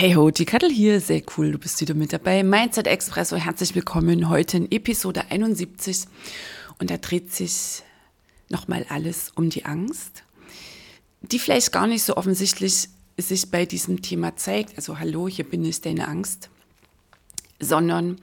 [0.00, 2.42] Hey ho, die Kattel hier, sehr cool, du bist wieder mit dabei.
[2.42, 6.06] Mindset Expresso, herzlich willkommen heute in Episode 71
[6.78, 7.82] und da dreht sich
[8.48, 10.22] nochmal alles um die Angst,
[11.20, 15.62] die vielleicht gar nicht so offensichtlich sich bei diesem Thema zeigt, also hallo, hier bin
[15.66, 16.48] ich deine Angst,
[17.60, 18.22] sondern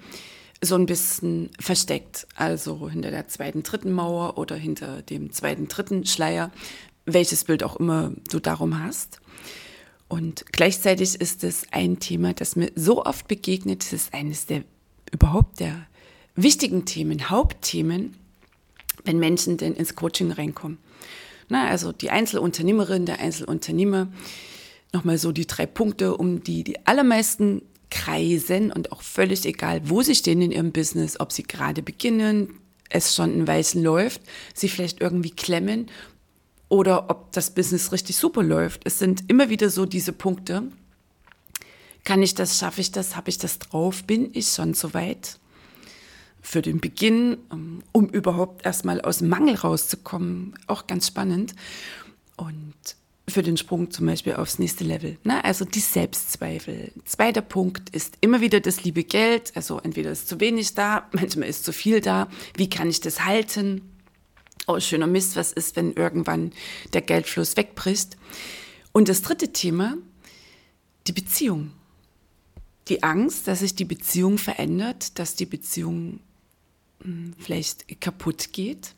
[0.64, 6.08] so ein bisschen versteckt, also hinter der zweiten, dritten Mauer oder hinter dem zweiten, dritten
[6.08, 6.50] Schleier,
[7.06, 9.20] welches Bild auch immer du darum hast.
[10.08, 13.84] Und gleichzeitig ist es ein Thema, das mir so oft begegnet.
[13.84, 14.64] Es ist eines der
[15.12, 15.88] überhaupt der
[16.36, 18.16] wichtigen Themen, Hauptthemen,
[19.04, 20.78] wenn Menschen denn ins Coaching reinkommen.
[21.50, 24.08] Na, also die Einzelunternehmerin, der Einzelunternehmer,
[24.94, 30.02] nochmal so die drei Punkte, um die die allermeisten kreisen und auch völlig egal, wo
[30.02, 34.22] sie stehen in ihrem Business, ob sie gerade beginnen, es schon in Weißen läuft,
[34.54, 35.90] sie vielleicht irgendwie klemmen
[36.70, 38.82] oder ob das Business richtig super läuft.
[38.86, 40.64] Es sind immer wieder so diese Punkte.
[42.04, 45.40] Kann ich das, schaffe ich das, habe ich das drauf, bin ich schon so weit
[46.42, 51.54] für den Beginn, ähm, um überhaupt erstmal aus dem Mangel rauszukommen, auch ganz spannend.
[52.38, 52.74] Und
[53.30, 55.18] für den Sprung zum Beispiel aufs nächste Level.
[55.24, 55.44] Ne?
[55.44, 56.94] Also die Selbstzweifel.
[57.04, 59.52] Zweiter Punkt ist immer wieder das liebe Geld.
[59.56, 62.30] Also entweder ist zu wenig da, manchmal ist zu viel da.
[62.56, 63.82] Wie kann ich das halten?
[64.68, 66.52] Oh, schöner Mist, was ist, wenn irgendwann
[66.94, 68.18] der Geldfluss wegbricht?
[68.92, 69.98] Und das dritte Thema,
[71.08, 71.72] die Beziehung.
[72.90, 76.20] Die Angst, dass sich die Beziehung verändert, dass die Beziehung
[77.02, 78.94] hm, vielleicht kaputt geht,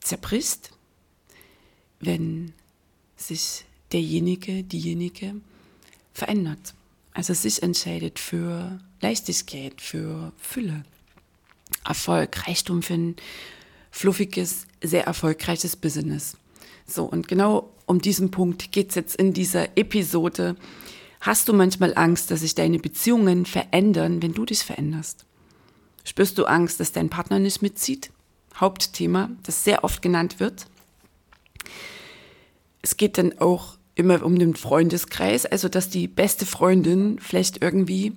[0.00, 0.70] zerbricht,
[2.00, 2.52] wenn
[3.16, 5.34] sich derjenige, diejenige
[6.12, 6.74] verändert.
[7.12, 10.84] Also sich entscheidet für Leichtigkeit, für Fülle,
[11.84, 13.16] Erfolg, Reichtum, für ein
[13.90, 16.36] fluffiges, sehr erfolgreiches Business.
[16.86, 20.56] So, und genau um diesen Punkt geht es jetzt in dieser Episode.
[21.20, 25.24] Hast du manchmal Angst, dass sich deine Beziehungen verändern, wenn du dich veränderst?
[26.04, 28.10] Spürst du Angst, dass dein Partner nicht mitzieht?
[28.54, 30.66] Hauptthema, das sehr oft genannt wird.
[32.82, 38.12] Es geht dann auch immer um den Freundeskreis, also dass die beste Freundin vielleicht irgendwie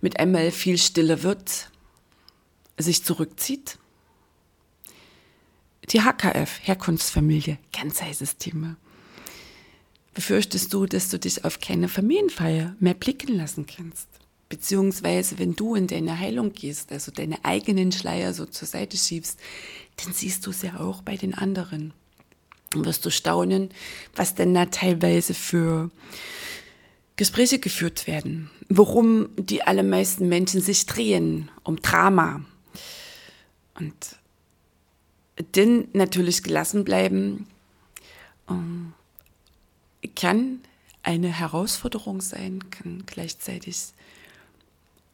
[0.00, 1.70] mit einmal viel stiller wird,
[2.78, 3.78] sich zurückzieht
[5.88, 8.76] die HKF, Herkunftsfamilie, ganz heißes Thema.
[10.14, 14.08] Befürchtest du, dass du dich auf keine Familienfeier mehr blicken lassen kannst?
[14.48, 19.38] Beziehungsweise, wenn du in deine Heilung gehst, also deine eigenen Schleier so zur Seite schiebst,
[19.96, 21.92] dann siehst du es ja auch bei den anderen.
[22.74, 23.70] Und wirst du staunen,
[24.14, 25.90] was denn da teilweise für
[27.16, 28.50] Gespräche geführt werden.
[28.68, 32.44] Worum die allermeisten Menschen sich drehen, um Drama.
[33.78, 33.94] Und
[35.54, 37.46] denn natürlich gelassen bleiben
[38.48, 38.92] ähm,
[40.14, 40.60] kann
[41.02, 43.76] eine Herausforderung sein, kann gleichzeitig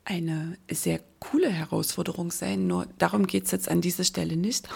[0.05, 2.67] eine sehr coole Herausforderung sein.
[2.67, 4.69] Nur darum geht es jetzt an dieser Stelle nicht.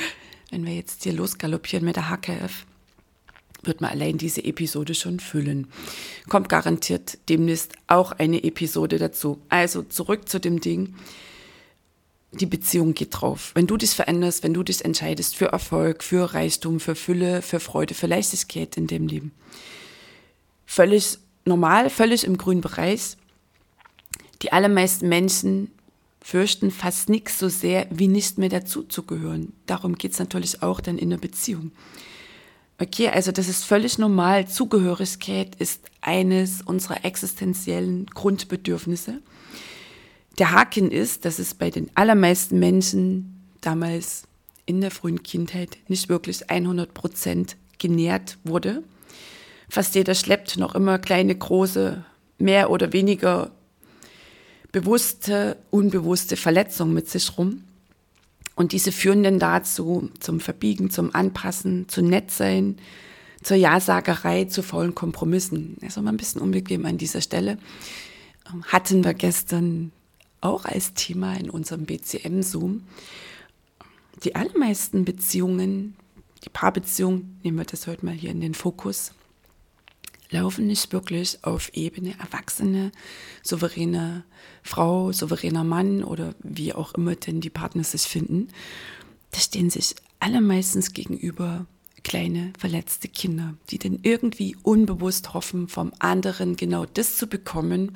[0.50, 2.64] Wenn wir jetzt hier losgaloppieren mit der HKF,
[3.62, 5.68] wird man allein diese Episode schon füllen.
[6.28, 9.40] Kommt garantiert demnächst auch eine Episode dazu.
[9.48, 10.94] Also zurück zu dem Ding
[12.32, 13.52] die Beziehung geht drauf.
[13.54, 17.60] Wenn du dich veränderst, wenn du dich entscheidest für Erfolg, für Reichtum, für Fülle, für
[17.60, 19.32] Freude, für Leichtigkeit in dem Leben.
[20.66, 23.16] Völlig normal, völlig im grünen Bereich.
[24.42, 25.70] Die allermeisten Menschen
[26.20, 29.54] fürchten fast nichts so sehr, wie nicht mehr dazuzugehören.
[29.66, 31.72] Darum geht es natürlich auch dann in der Beziehung.
[32.78, 34.46] Okay, also das ist völlig normal.
[34.46, 39.20] Zugehörigkeit ist eines unserer existenziellen Grundbedürfnisse.
[40.38, 44.22] Der Haken ist, dass es bei den allermeisten Menschen damals
[44.66, 48.84] in der frühen Kindheit nicht wirklich 100 Prozent genährt wurde.
[49.68, 52.04] Fast jeder schleppt noch immer kleine, große,
[52.38, 53.50] mehr oder weniger
[54.70, 57.64] bewusste, unbewusste Verletzungen mit sich rum.
[58.54, 62.76] Und diese führen dann dazu, zum Verbiegen, zum Anpassen, zu nett sein,
[63.42, 65.76] zur Ja-Sagerei, zu faulen Kompromissen.
[65.82, 67.58] Also mal ein bisschen unbequem an dieser Stelle.
[68.66, 69.92] Hatten wir gestern
[70.40, 72.84] auch als Thema in unserem BCM-Zoom.
[74.24, 75.96] die allermeisten Beziehungen,
[76.44, 79.12] die Paarbeziehungen, nehmen wir das heute mal hier in den Fokus,
[80.30, 82.92] laufen nicht wirklich auf Ebene erwachsene,
[83.42, 84.24] souveräne
[84.62, 88.48] Frau, souveräner Mann oder wie auch immer denn die Partner sich finden.
[89.30, 91.66] Da stehen sich alle meistens gegenüber
[92.02, 97.92] kleine verletzte Kinder, die dann irgendwie unbewusst hoffen, vom anderen genau das zu bekommen,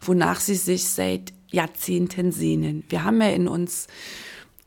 [0.00, 2.84] wonach sie sich seit Jahrzehnten sehnen.
[2.88, 3.86] Wir haben ja in uns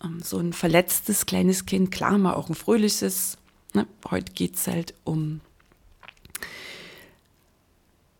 [0.04, 3.38] ähm, so ein verletztes kleines Kind, klar mal auch ein fröhliches.
[3.74, 3.88] Ne?
[4.10, 5.42] Heute geht es halt um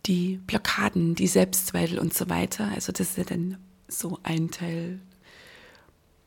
[0.06, 2.70] die Blockaden, die Selbstzweifel und so weiter.
[2.74, 5.00] Also das ist ja dann so ein Teil,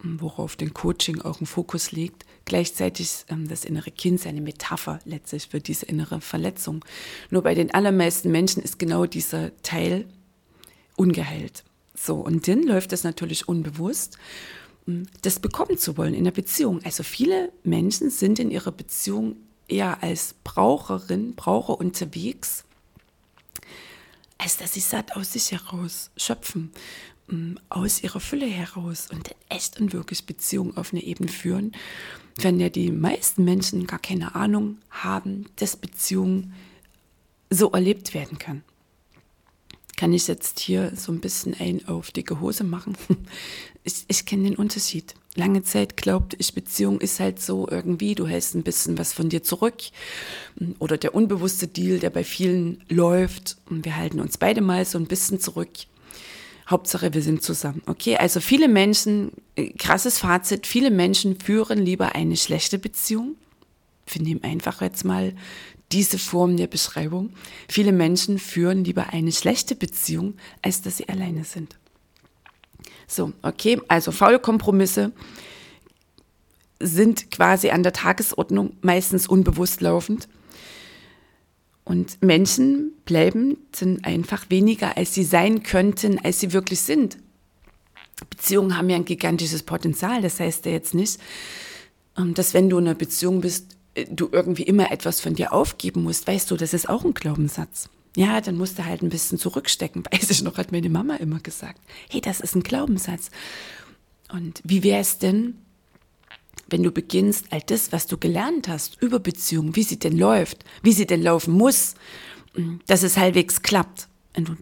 [0.02, 2.24] worauf den Coaching auch einen Fokus legt.
[2.44, 6.84] Gleichzeitig ähm, das innere Kind eine Metapher letztlich für diese innere Verletzung.
[7.30, 10.06] Nur bei den allermeisten Menschen ist genau dieser Teil
[10.96, 11.64] ungeheilt.
[12.00, 14.16] So, und dann läuft das natürlich unbewusst,
[15.22, 16.80] das bekommen zu wollen in der Beziehung.
[16.84, 19.36] Also viele Menschen sind in ihrer Beziehung
[19.68, 22.64] eher als Braucherin, Braucher unterwegs
[24.40, 26.70] als dass sie satt aus sich heraus schöpfen,
[27.28, 31.72] mm, aus ihrer Fülle heraus und echt und wirklich Beziehungen auf eine Ebene führen,
[32.36, 36.54] wenn ja die meisten Menschen gar keine Ahnung haben, dass Beziehungen
[37.50, 38.62] so erlebt werden kann.
[40.00, 42.96] Kann ich jetzt hier so ein bisschen ein auf dicke Hose machen?
[43.82, 48.26] Ich, ich kenne den Unterschied lange Zeit glaubte ich, Beziehung ist halt so irgendwie, du
[48.26, 49.76] hältst ein bisschen was von dir zurück.
[50.78, 53.56] Oder der unbewusste Deal, der bei vielen läuft.
[53.68, 55.70] Und wir halten uns beide mal so ein bisschen zurück.
[56.68, 57.82] Hauptsache, wir sind zusammen.
[57.86, 63.36] Okay, also viele Menschen, äh, krasses Fazit, viele Menschen führen lieber eine schlechte Beziehung.
[64.06, 65.34] Wir nehmen einfach jetzt mal
[65.92, 67.30] diese Form der Beschreibung.
[67.68, 71.76] Viele Menschen führen lieber eine schlechte Beziehung, als dass sie alleine sind.
[73.06, 75.12] So, okay, also faule Kompromisse
[76.78, 80.28] sind quasi an der Tagesordnung meistens unbewusst laufend.
[81.84, 87.18] Und Menschen bleiben sind einfach weniger, als sie sein könnten, als sie wirklich sind.
[88.28, 90.22] Beziehungen haben ja ein gigantisches Potenzial.
[90.22, 91.18] Das heißt ja jetzt nicht,
[92.16, 93.76] ähm, dass wenn du in einer Beziehung bist,
[94.06, 96.26] du irgendwie immer etwas von dir aufgeben musst.
[96.26, 97.88] Weißt du, das ist auch ein Glaubenssatz.
[98.16, 100.04] Ja, dann musst du halt ein bisschen zurückstecken.
[100.10, 101.80] Weiß ich noch, hat meine Mama immer gesagt.
[102.08, 103.30] Hey, das ist ein Glaubenssatz.
[104.32, 105.58] Und wie wäre es denn,
[106.68, 110.64] wenn du beginnst, all das, was du gelernt hast über Beziehungen, wie sie denn läuft,
[110.82, 111.94] wie sie denn laufen muss,
[112.86, 114.56] dass es halbwegs klappt, wenn du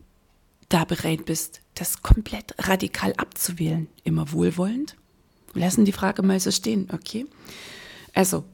[0.68, 4.96] da bereit bist, das komplett radikal abzuwählen, immer wohlwollend?
[5.54, 7.26] Lassen die Frage mal so stehen, okay?
[8.14, 8.44] Also,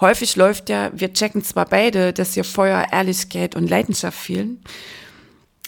[0.00, 4.62] häufig läuft ja, wir checken zwar beide, dass hier Feuer, Ehrlichkeit und Leidenschaft fehlen,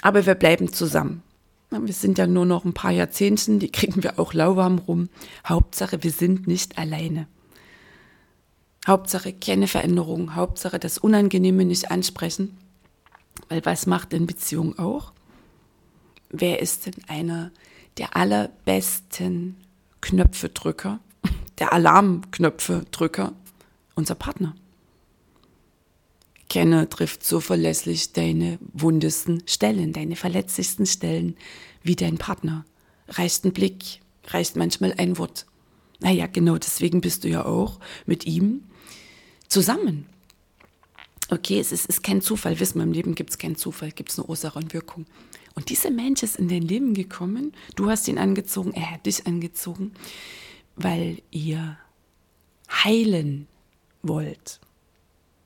[0.02, 1.22] aber wir bleiben zusammen.
[1.70, 5.08] Wir sind ja nur noch ein paar Jahrzehnten, die kriegen wir auch lauwarm rum.
[5.46, 7.26] Hauptsache, wir sind nicht alleine.
[8.86, 12.56] Hauptsache keine Veränderung, Hauptsache das Unangenehme nicht ansprechen.
[13.48, 15.12] Weil was macht denn Beziehung auch?
[16.30, 17.50] Wer ist denn einer
[17.98, 19.56] der allerbesten
[20.00, 21.00] Knöpfedrücker,
[21.58, 23.32] der Alarmknöpfedrücker
[23.96, 24.54] unser Partner.
[26.48, 31.36] Kenne trifft so verlässlich deine wundesten Stellen, deine verletzlichsten Stellen
[31.82, 32.64] wie dein Partner.
[33.08, 35.46] Reicht ein Blick, reicht manchmal ein Wort.
[35.98, 38.62] Naja, genau deswegen bist du ja auch mit ihm
[39.48, 40.06] zusammen.
[41.28, 42.60] Okay, es ist, ist kein Zufall.
[42.60, 45.06] Wissen wir, im Leben gibt es keinen Zufall, gibt es nur Ursache und Wirkung.
[45.54, 49.26] Und dieser Mensch ist in dein Leben gekommen, du hast ihn angezogen, er hat dich
[49.26, 49.92] angezogen,
[50.76, 51.78] weil ihr
[52.70, 53.48] heilen
[54.08, 54.60] wollt,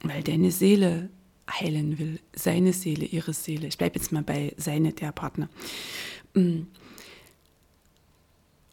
[0.02, 1.10] weil deine Seele
[1.50, 3.66] heilen will, seine Seele, ihre Seele.
[3.66, 5.48] Ich bleibe jetzt mal bei seine, der Partner.
[6.34, 6.62] Mm.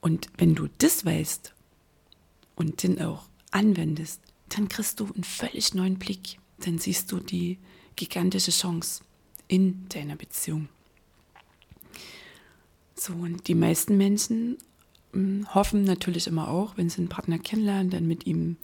[0.01, 1.53] Und wenn du das weißt
[2.55, 6.39] und den auch anwendest, dann kriegst du einen völlig neuen Blick.
[6.59, 7.57] Dann siehst du die
[7.95, 9.03] gigantische Chance
[9.47, 10.69] in deiner Beziehung.
[12.95, 14.57] So, und die meisten Menschen
[15.53, 18.57] hoffen natürlich immer auch, wenn sie einen Partner kennenlernen, dann mit ihm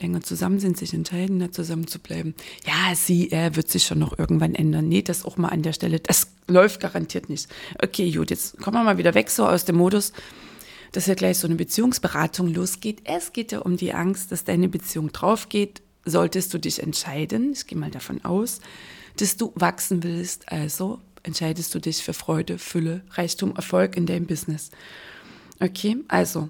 [0.00, 2.34] länger zusammen sind, sich entscheiden, da zusammen zu bleiben.
[2.66, 4.88] Ja, sie, er wird sich schon noch irgendwann ändern.
[4.88, 7.48] Nee, das auch mal an der Stelle, das läuft garantiert nicht.
[7.80, 10.12] Okay, gut, jetzt kommen wir mal wieder weg so aus dem Modus,
[10.92, 13.02] dass ja gleich so eine Beziehungsberatung losgeht.
[13.04, 15.82] Es geht ja um die Angst, dass deine Beziehung drauf geht.
[16.04, 18.60] Solltest du dich entscheiden, ich gehe mal davon aus,
[19.18, 24.26] dass du wachsen willst, also entscheidest du dich für Freude, Fülle, Reichtum, Erfolg in deinem
[24.26, 24.70] Business.
[25.62, 26.48] Okay, also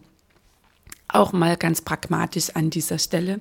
[1.07, 3.41] auch mal ganz pragmatisch an dieser Stelle.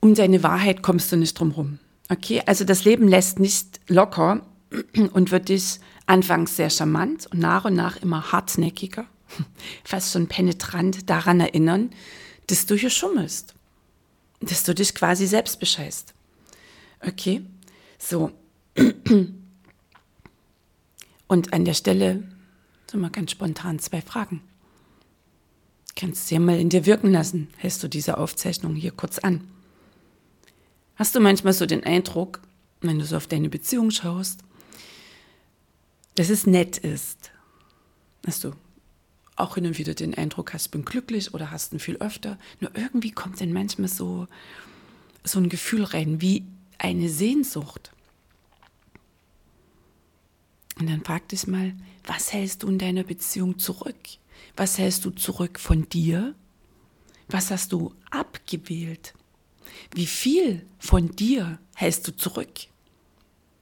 [0.00, 1.78] Um deine Wahrheit kommst du nicht drum rum.
[2.08, 4.44] Okay, also das Leben lässt nicht locker
[5.12, 9.04] und wird dich anfangs sehr charmant und nach und nach immer hartnäckiger,
[9.84, 11.90] fast schon penetrant daran erinnern,
[12.48, 13.54] dass du hier schummelst,
[14.40, 16.14] dass du dich quasi selbst bescheißt.
[17.06, 17.42] Okay,
[17.96, 18.32] so.
[21.30, 22.22] Und an der Stelle,
[22.90, 24.40] so mal ganz spontan zwei Fragen.
[25.96, 29.48] Kannst du ja mal in dir wirken lassen, hältst du diese Aufzeichnung hier kurz an.
[30.96, 32.40] Hast du manchmal so den Eindruck,
[32.80, 34.40] wenn du so auf deine Beziehung schaust,
[36.14, 37.30] dass es nett ist,
[38.22, 38.52] dass du
[39.36, 42.38] auch hin und wieder den Eindruck hast, bin glücklich oder hast ihn viel öfter.
[42.60, 44.26] Nur irgendwie kommt dann manchmal so,
[45.22, 46.44] so ein Gefühl rein, wie
[46.78, 47.92] eine Sehnsucht.
[50.78, 51.74] Und dann frag dich mal,
[52.06, 53.96] was hältst du in deiner Beziehung zurück?
[54.56, 56.34] Was hältst du zurück von dir?
[57.28, 59.14] Was hast du abgewählt?
[59.94, 62.66] Wie viel von dir hältst du zurück?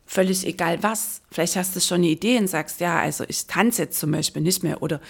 [0.07, 1.23] Völlig egal was.
[1.31, 4.43] Vielleicht hast du schon eine Idee und sagst, ja, also ich tanze jetzt zum Beispiel
[4.43, 5.01] nicht mehr oder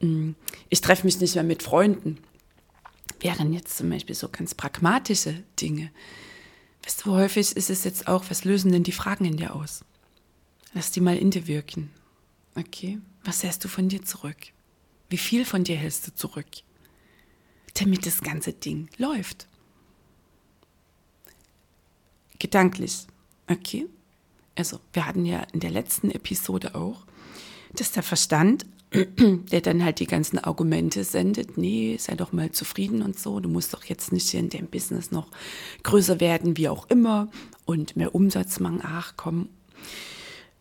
[0.00, 0.32] mm,
[0.68, 2.18] ich treffe mich nicht mehr mit Freunden.
[3.20, 5.90] Wären jetzt zum Beispiel so ganz pragmatische Dinge.
[6.84, 9.84] Weißt du, häufig ist es jetzt auch, was lösen denn die Fragen in dir aus?
[10.74, 11.90] Lass die mal in dir wirken.
[12.54, 12.98] Okay?
[13.24, 14.36] Was hältst du von dir zurück?
[15.08, 16.46] Wie viel von dir hältst du zurück?
[17.74, 19.46] Damit das ganze Ding läuft.
[22.38, 23.06] Gedanklich.
[23.48, 23.86] Okay?
[24.56, 27.06] Also, wir hatten ja in der letzten Episode auch,
[27.74, 33.02] dass der Verstand, der dann halt die ganzen Argumente sendet, nee, sei doch mal zufrieden
[33.02, 35.28] und so, du musst doch jetzt nicht in dem Business noch
[35.82, 37.28] größer werden, wie auch immer,
[37.66, 39.48] und mehr Umsatz machen, ach komm.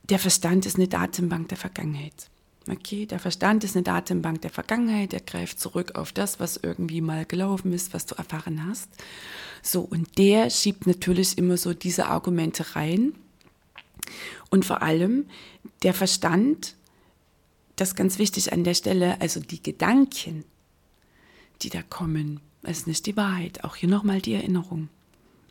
[0.09, 2.29] Der Verstand ist eine Datenbank der Vergangenheit.
[2.69, 7.01] Okay, der Verstand ist eine Datenbank der Vergangenheit, der greift zurück auf das, was irgendwie
[7.01, 8.89] mal gelaufen ist, was du erfahren hast.
[9.61, 13.13] So, und der schiebt natürlich immer so diese Argumente rein.
[14.49, 15.25] Und vor allem
[15.81, 16.75] der Verstand,
[17.75, 20.43] das ist ganz wichtig an der Stelle, also die Gedanken,
[21.61, 23.63] die da kommen, ist nicht die Wahrheit.
[23.63, 24.89] Auch hier nochmal die Erinnerung.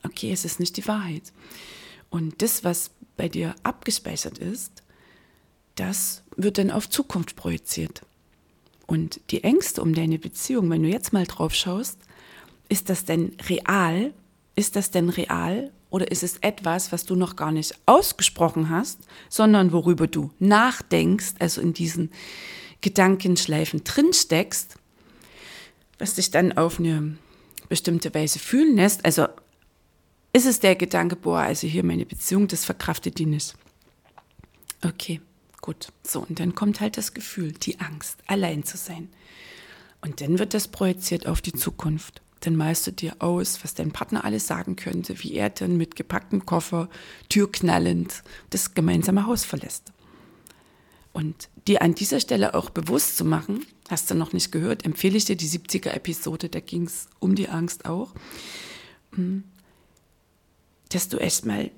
[0.05, 1.33] Okay, es ist nicht die Wahrheit.
[2.11, 4.83] Und das, was bei dir abgespeichert ist,
[5.77, 8.03] das wird dann auf Zukunft projiziert.
[8.87, 11.99] Und die Ängste um deine Beziehung, wenn du jetzt mal drauf schaust,
[12.69, 14.13] ist das denn real?
[14.57, 15.73] Ist das denn real?
[15.91, 21.35] Oder ist es etwas, was du noch gar nicht ausgesprochen hast, sondern worüber du nachdenkst,
[21.39, 22.11] also in diesen
[22.81, 24.75] Gedankenschleifen drinsteckst,
[25.99, 27.17] was dich dann auf eine
[27.69, 29.05] bestimmte Weise fühlen lässt?
[29.05, 29.29] Also
[30.35, 33.55] ist es der Gedanke, boah, also hier meine Beziehung, das verkraftet die nicht.
[34.85, 35.23] Okay.
[35.65, 39.09] Gut, so, und dann kommt halt das Gefühl, die Angst, allein zu sein.
[40.03, 42.21] Und dann wird das projiziert auf die Zukunft.
[42.41, 45.97] Dann malst du dir aus, was dein Partner alles sagen könnte, wie er dann mit
[45.97, 46.91] gepacktem Koffer,
[47.31, 49.95] türknallend, das gemeinsame Haus verlässt.
[51.15, 55.17] Und dir an dieser Stelle auch bewusst zu machen, hast du noch nicht gehört, empfehle
[55.17, 58.13] ich dir die 70er-Episode, da ging es um die Angst auch,
[59.15, 59.45] hm,
[60.95, 61.71] dass du erstmal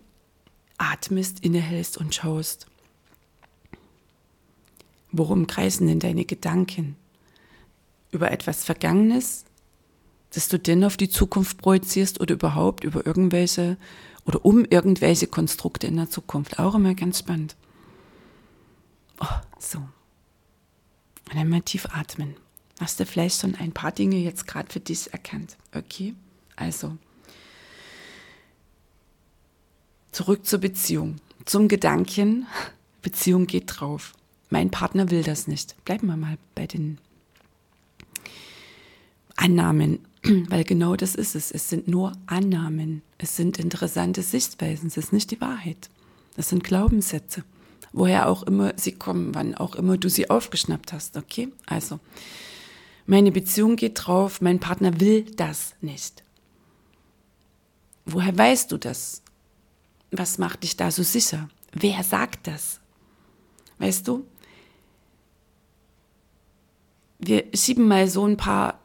[0.79, 2.67] atmest, innehältst und schaust,
[5.17, 6.95] Worum kreisen denn deine Gedanken?
[8.11, 9.47] Über etwas Vergangenes,
[10.31, 13.79] das du denn auf die Zukunft projizierst oder überhaupt über irgendwelche
[14.27, 16.59] oder um irgendwelche Konstrukte in der Zukunft?
[16.59, 17.57] Auch immer ganz spannend.
[19.21, 19.79] Oh, so.
[21.31, 22.37] Und einmal tief atmen.
[22.79, 25.57] Hast du vielleicht schon ein paar Dinge jetzt gerade für dich erkannt?
[25.75, 26.15] Okay,
[26.57, 26.99] also
[30.17, 32.47] zurück zur Beziehung, zum Gedanken,
[33.03, 34.13] Beziehung geht drauf
[34.51, 35.77] mein Partner will das nicht.
[35.85, 36.99] Bleiben wir mal bei den
[39.37, 41.51] Annahmen, weil genau das ist es.
[41.51, 43.03] Es sind nur Annahmen.
[43.19, 44.87] Es sind interessante Sichtweisen.
[44.89, 45.91] Es ist nicht die Wahrheit.
[46.37, 47.45] Das sind Glaubenssätze.
[47.93, 51.17] Woher auch immer sie kommen, wann auch immer du sie aufgeschnappt hast.
[51.17, 51.49] Okay?
[51.67, 51.99] Also,
[53.07, 56.23] meine Beziehung geht drauf, mein Partner will das nicht.
[58.05, 59.23] Woher weißt du das?
[60.17, 61.49] Was macht dich da so sicher?
[61.73, 62.81] Wer sagt das?
[63.79, 64.27] Weißt du?
[67.19, 68.81] wir schieben mal so ein paar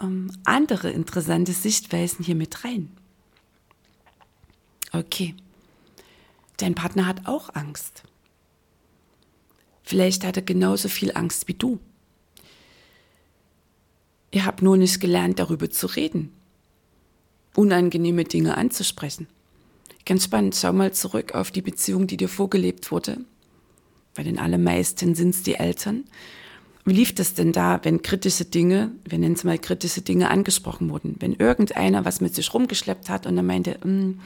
[0.00, 2.90] ähm, andere interessante Sichtweisen hier mit rein.
[4.92, 5.34] Okay,
[6.58, 8.02] dein Partner hat auch Angst.
[9.82, 11.78] Vielleicht hat er genauso viel Angst wie du.
[14.32, 16.32] Ihr habt nur nicht gelernt, darüber zu reden,
[17.54, 19.28] unangenehme Dinge anzusprechen.
[20.06, 23.18] Ganz spannend, schau mal zurück auf die Beziehung, die dir vorgelebt wurde.
[24.14, 26.04] Bei den allermeisten sind es die Eltern.
[26.84, 30.90] Wie lief das denn da, wenn kritische Dinge, wir nennen es mal kritische Dinge, angesprochen
[30.90, 31.16] wurden?
[31.18, 34.20] Wenn irgendeiner was mit sich rumgeschleppt hat und dann meinte, hm,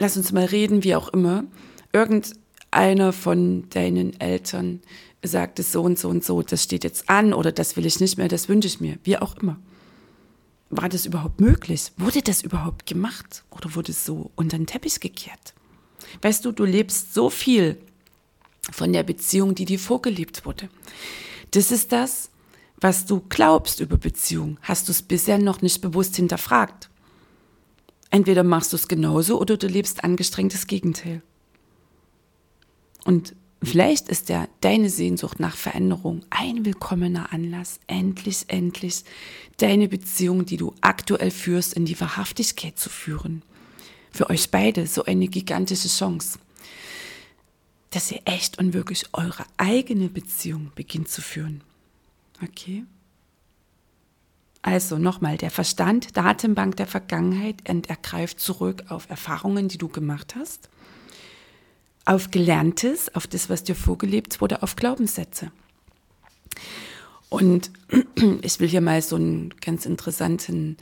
[0.00, 1.44] lass uns mal reden, wie auch immer,
[1.92, 4.80] irgendeiner von deinen Eltern
[5.22, 8.18] sagte so und so und so, das steht jetzt an oder das will ich nicht
[8.18, 9.56] mehr, das wünsche ich mir, wie auch immer.
[10.70, 11.92] War das überhaupt möglich?
[11.96, 13.44] Wurde das überhaupt gemacht?
[13.50, 15.54] Oder wurde es so unter den Teppich gekehrt?
[16.22, 17.78] Weißt du, du lebst so viel
[18.70, 20.68] von der Beziehung, die dir vorgelebt wurde.
[21.50, 22.30] Das ist das,
[22.80, 24.58] was du glaubst über Beziehung.
[24.62, 26.88] Hast du es bisher noch nicht bewusst hinterfragt?
[28.10, 31.22] Entweder machst du es genauso oder du lebst angestrengtes Gegenteil.
[33.04, 39.04] Und vielleicht ist ja deine Sehnsucht nach Veränderung ein willkommener Anlass, endlich, endlich
[39.58, 43.42] deine Beziehung, die du aktuell führst, in die Wahrhaftigkeit zu führen.
[44.10, 46.38] Für euch beide so eine gigantische Chance,
[47.90, 51.62] dass ihr echt und wirklich eure eigene Beziehung beginnt zu führen.
[52.42, 52.84] Okay?
[54.62, 59.88] Also nochmal, der Verstand, Datenbank der Vergangenheit, und er greift zurück auf Erfahrungen, die du
[59.88, 60.68] gemacht hast,
[62.04, 65.50] auf Gelerntes, auf das, was dir vorgelebt wurde, auf Glaubenssätze.
[67.28, 67.70] Und
[68.42, 70.76] ich will hier mal so einen ganz interessanten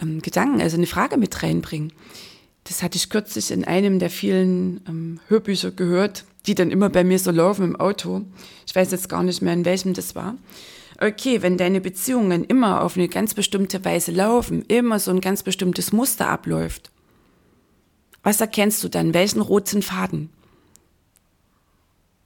[0.00, 1.92] ähm, Gedanken, also eine Frage mit reinbringen.
[2.64, 7.04] Das hatte ich kürzlich in einem der vielen ähm, Hörbücher gehört, die dann immer bei
[7.04, 8.22] mir so laufen im Auto.
[8.66, 10.36] Ich weiß jetzt gar nicht mehr, in welchem das war
[11.02, 15.42] okay, wenn deine Beziehungen immer auf eine ganz bestimmte Weise laufen, immer so ein ganz
[15.42, 16.90] bestimmtes Muster abläuft,
[18.22, 19.14] was erkennst du dann?
[19.14, 20.30] Welchen roten Faden?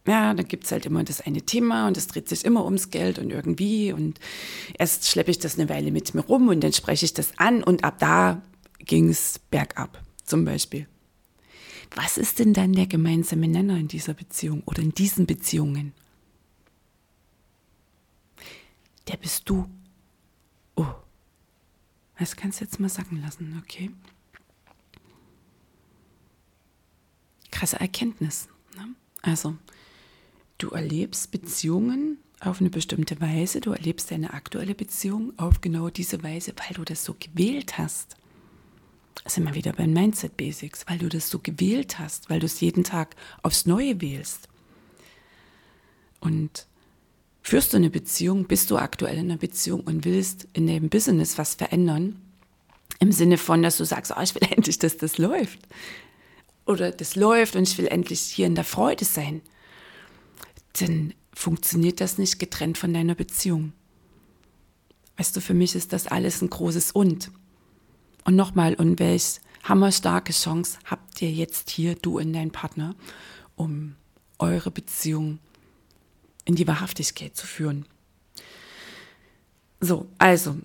[0.06, 3.18] Ja, dann gibt's halt immer das eine Thema und es dreht sich immer ums Geld
[3.18, 4.20] und irgendwie und
[4.78, 7.62] erst schleppe ich das eine Weile mit mir rum und dann spreche ich das an
[7.62, 8.42] und ab da
[8.78, 10.86] ging's bergab, zum Beispiel.
[11.94, 15.92] Was ist denn dann der gemeinsame Nenner in dieser Beziehung oder in diesen Beziehungen?
[19.08, 19.68] der bist du.
[20.74, 20.94] Oh,
[22.18, 23.90] das kannst du jetzt mal sacken lassen, okay?
[27.50, 28.48] Krasse Erkenntnis.
[28.76, 28.94] Ne?
[29.22, 29.56] Also,
[30.58, 36.22] du erlebst Beziehungen auf eine bestimmte Weise, du erlebst deine aktuelle Beziehung auf genau diese
[36.22, 38.16] Weise, weil du das so gewählt hast.
[39.24, 42.46] Das sind wir wieder bei Mindset Basics, weil du das so gewählt hast, weil du
[42.46, 44.48] es jeden Tag aufs Neue wählst.
[46.20, 46.66] Und
[47.46, 51.38] Führst du eine Beziehung, bist du aktuell in einer Beziehung und willst in dem Business
[51.38, 52.20] was verändern,
[52.98, 55.60] im Sinne von, dass du sagst, oh, ich will endlich, dass das läuft.
[56.64, 59.42] Oder das läuft und ich will endlich hier in der Freude sein.
[60.80, 63.72] Dann funktioniert das nicht getrennt von deiner Beziehung.
[65.16, 67.30] Weißt du, für mich ist das alles ein großes Und.
[68.24, 72.94] Und nochmal, und welch hammerstarke Chance habt ihr jetzt hier, du und dein Partner,
[73.54, 73.94] um
[74.38, 75.38] eure Beziehung
[76.44, 77.86] in die Wahrhaftigkeit zu führen.
[79.80, 80.56] So, also,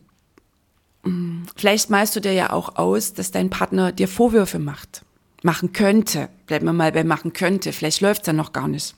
[1.03, 5.03] mm, vielleicht malst du dir ja auch aus, dass dein Partner dir Vorwürfe macht.
[5.43, 6.29] Machen könnte.
[6.45, 7.73] Bleiben wir mal bei machen könnte.
[7.73, 8.95] Vielleicht läuft es ja noch gar nicht.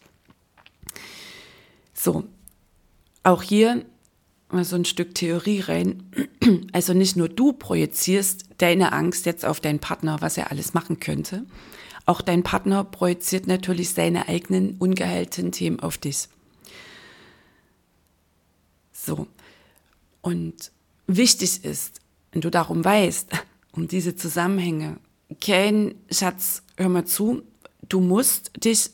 [2.04, 2.26] So,
[3.24, 3.86] auch hier
[4.50, 6.04] mal so ein Stück Theorie rein.
[6.74, 11.00] Also nicht nur du projizierst deine Angst jetzt auf deinen Partner, was er alles machen
[11.00, 11.46] könnte.
[12.06, 16.28] Auch dein Partner projiziert natürlich seine eigenen ungeheilten Themen auf dich.
[18.92, 19.28] So.
[20.22, 20.74] Und
[21.08, 22.02] wichtig ist,
[22.34, 23.30] wenn du darum weißt,
[23.72, 24.98] um diese Zusammenhänge,
[25.40, 27.44] kein Schatz, hör mal zu,
[27.88, 28.90] du musst dich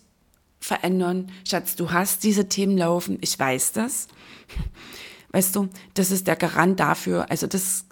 [0.60, 1.32] verändern.
[1.48, 4.08] Schatz, du hast diese Themen laufen, ich weiß das.
[5.32, 7.86] Weißt du, das ist der Garant dafür, also das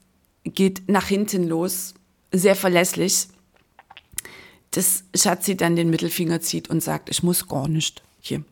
[0.44, 1.94] geht nach hinten los,
[2.32, 3.28] sehr verlässlich,
[4.72, 8.02] dass Schatzi dann den Mittelfinger zieht und sagt, ich muss gar nicht.
[8.20, 8.44] Hier,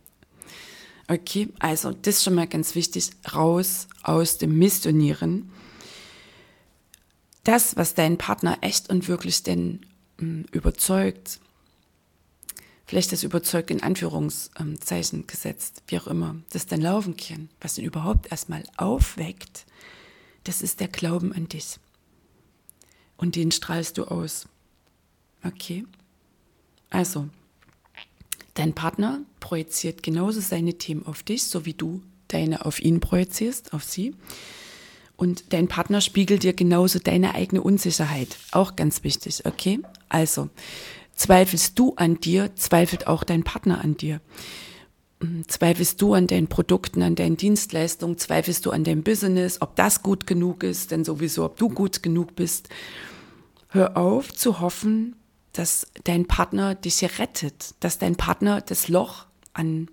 [1.07, 5.51] Okay, also das ist schon mal ganz wichtig, raus aus dem Missionieren.
[7.43, 9.85] Das, was deinen Partner echt und wirklich denn
[10.17, 11.39] hm, überzeugt,
[12.85, 17.85] vielleicht das überzeugt in Anführungszeichen gesetzt, wie auch immer, das dann laufen kann, was ihn
[17.85, 19.65] überhaupt erstmal aufweckt,
[20.43, 21.79] das ist der Glauben an dich.
[23.17, 24.47] Und den strahlst du aus.
[25.43, 25.85] Okay?
[26.89, 27.29] Also,
[28.55, 33.73] Dein Partner projiziert genauso seine Themen auf dich, so wie du deine auf ihn projizierst,
[33.73, 34.15] auf sie.
[35.17, 38.37] Und dein Partner spiegelt dir genauso deine eigene Unsicherheit.
[38.51, 39.79] Auch ganz wichtig, okay?
[40.07, 40.49] Also,
[41.15, 44.21] zweifelst du an dir, zweifelt auch dein Partner an dir.
[45.21, 49.75] Hm, zweifelst du an deinen Produkten, an deinen Dienstleistungen, zweifelst du an deinem Business, ob
[49.75, 52.69] das gut genug ist, denn sowieso, ob du gut genug bist.
[53.69, 55.15] Hör auf zu hoffen,
[55.53, 59.87] dass dein Partner dich rettet, dass dein Partner das Loch an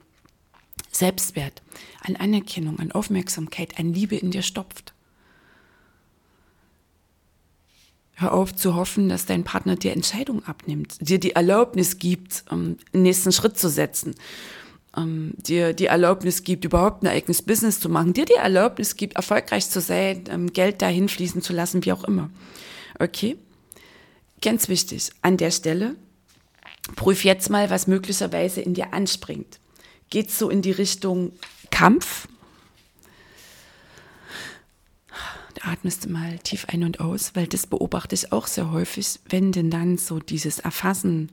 [0.90, 1.62] Selbstwert,
[2.02, 4.91] an Anerkennung, an Aufmerksamkeit, an Liebe in dir stopft.
[8.14, 12.76] Hör auf zu hoffen, dass dein Partner dir Entscheidungen abnimmt, dir die Erlaubnis gibt, um
[12.92, 14.14] den nächsten Schritt zu setzen.
[14.96, 19.16] ähm, dir die Erlaubnis gibt, überhaupt ein eigenes Business zu machen, dir die Erlaubnis gibt,
[19.16, 22.30] erfolgreich zu sein, ähm, Geld dahin fließen zu lassen, wie auch immer.
[22.98, 23.36] Okay?
[24.42, 25.94] Ganz wichtig, an der Stelle,
[26.96, 29.60] prüf jetzt mal, was möglicherweise in dir anspringt.
[30.10, 31.32] Geht so in die Richtung
[31.70, 32.28] Kampf?
[35.54, 39.52] Da atmest mal tief ein und aus, weil das beobachte ich auch sehr häufig, wenn
[39.52, 41.30] denn dann so dieses Erfassen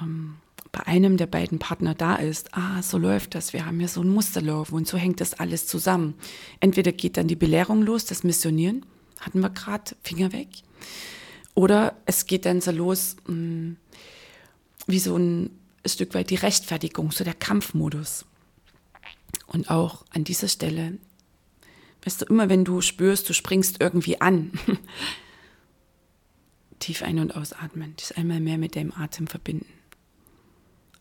[0.00, 0.36] ähm,
[0.72, 4.02] bei einem der beiden Partner da ist, ah, so läuft das, wir haben ja so
[4.02, 6.14] ein Musterlauf und so hängt das alles zusammen.
[6.58, 8.84] Entweder geht dann die Belehrung los, das Missionieren,
[9.20, 10.48] hatten wir gerade, Finger weg,
[11.54, 13.76] oder es geht dann so los, mh, hm,
[14.86, 15.50] wie so ein
[15.86, 18.26] Stück weit die Rechtfertigung, so der Kampfmodus.
[19.46, 20.98] Und auch an dieser Stelle,
[22.04, 24.52] weißt du, immer wenn du spürst, du springst irgendwie an,
[26.78, 29.66] tief ein- und ausatmen, dich einmal mehr mit deinem Atem verbinden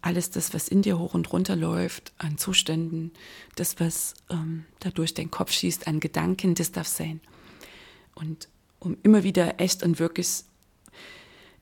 [0.04, 3.12] alles das, was in dir hoch und runter läuft, an Zuständen,
[3.56, 7.22] das, was ähm, dadurch dein Kopf schießt, an Gedanken, das darf sein.
[8.14, 10.44] Und um immer wieder echt und wirklich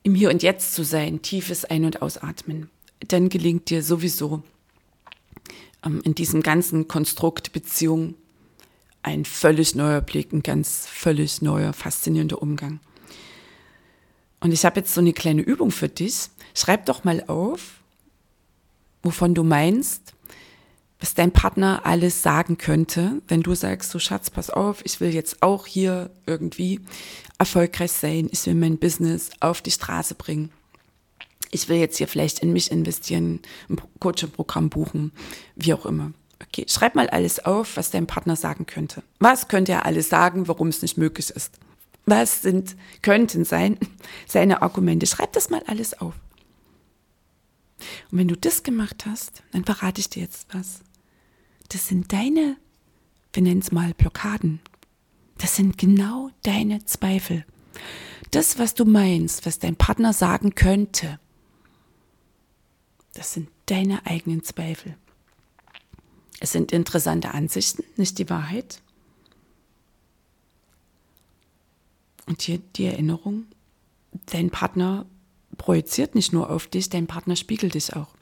[0.04, 4.41] im Hier und Jetzt zu sein, tiefes Ein- und Ausatmen, dann gelingt dir sowieso
[5.86, 8.15] ähm, in diesem ganzen Konstrukt Beziehung
[9.04, 12.80] ein völlig neuer Blick, ein ganz völlig neuer, faszinierender Umgang.
[14.40, 16.30] Und ich habe jetzt so eine kleine Übung für dich.
[16.54, 17.82] Schreib doch mal auf,
[19.04, 20.14] wovon du meinst,
[21.00, 25.14] was dein Partner alles sagen könnte, wenn du sagst, so Schatz, pass auf, ich will
[25.14, 26.80] jetzt auch hier irgendwie
[27.40, 30.52] erfolgreich sein, ich will mein Business auf die Straße bringen.
[31.50, 35.12] Ich will jetzt hier vielleicht in mich investieren, ein Coaching-Programm buchen,
[35.56, 36.14] wie auch immer.
[36.47, 39.04] Okay, schreib mal alles auf, was dein Partner sagen könnte.
[39.19, 41.60] Was könnte er alles sagen, warum es nicht möglich ist?
[42.06, 43.77] Was sind, könnten sein
[44.27, 45.06] seine Argumente?
[45.06, 46.15] Schreib das mal alles auf.
[48.12, 50.82] Und wenn du das gemacht hast, dann verrate ich dir jetzt was.
[51.69, 52.58] Das sind deine,
[53.34, 54.60] wir nennen es mal Blockaden.
[55.38, 57.45] Das sind genau deine Zweifel.
[58.32, 61.19] Das, was du meinst, was dein Partner sagen könnte,
[63.13, 64.95] das sind deine eigenen Zweifel.
[66.41, 68.82] Es sind interessante Ansichten, nicht die Wahrheit.
[72.25, 73.45] Und hier die Erinnerung,
[74.25, 75.06] dein Partner
[75.60, 78.15] projiziert nicht nur auf dich, dein Partner spiegelt dich auch.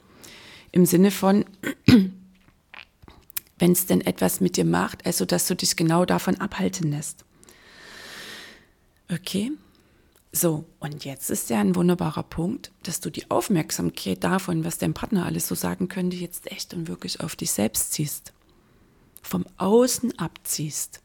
[0.70, 1.46] Im Sinne von,
[3.58, 7.24] wenn es denn etwas mit dir macht, also dass du dich genau davon abhalten lässt.
[9.10, 9.50] Okay?
[10.32, 14.94] So, und jetzt ist ja ein wunderbarer Punkt, dass du die Aufmerksamkeit davon, was dein
[14.94, 18.32] Partner alles so sagen könnte, jetzt echt und wirklich auf dich selbst ziehst.
[19.22, 21.00] Vom Außen abziehst.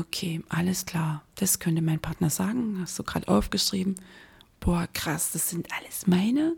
[0.00, 1.22] Okay, alles klar.
[1.36, 2.78] Das könnte mein Partner sagen.
[2.80, 3.94] Hast du gerade aufgeschrieben
[4.66, 6.56] boah, krass, das sind alles meine,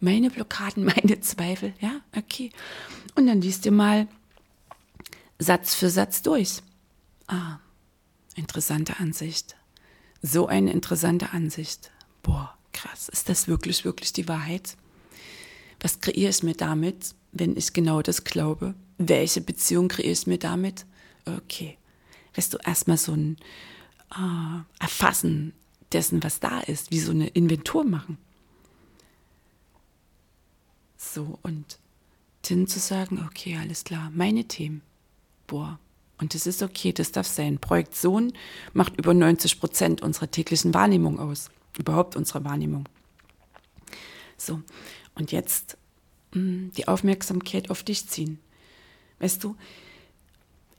[0.00, 1.74] meine Blockaden, meine Zweifel.
[1.80, 2.50] Ja, okay.
[3.14, 4.08] Und dann liest ihr mal
[5.38, 6.62] Satz für Satz durch.
[7.26, 7.58] Ah,
[8.36, 9.56] interessante Ansicht.
[10.22, 11.90] So eine interessante Ansicht.
[12.22, 13.08] Boah, krass.
[13.08, 14.76] Ist das wirklich, wirklich die Wahrheit?
[15.80, 18.74] Was kreiere ich mir damit, wenn ich genau das glaube?
[18.98, 20.84] Welche Beziehung kreiere ich mir damit?
[21.24, 21.78] Okay.
[22.34, 23.36] Weißt du, erstmal so ein
[24.12, 25.54] äh, Erfassen
[25.92, 28.18] dessen, was da ist, wie so eine Inventur machen.
[30.96, 31.78] So, und
[32.48, 34.82] dann zu sagen, okay, alles klar, meine Themen.
[35.46, 35.78] Boah,
[36.20, 37.58] und das ist okay, das darf sein.
[37.58, 38.32] Projekt Sohn
[38.74, 41.50] macht über 90 Prozent unserer täglichen Wahrnehmung aus.
[41.78, 42.84] Überhaupt unserer Wahrnehmung.
[44.36, 44.60] So,
[45.14, 45.78] und jetzt
[46.32, 48.38] mh, hm, die Aufmerksamkeit auf dich ziehen.
[49.18, 49.56] Weißt du,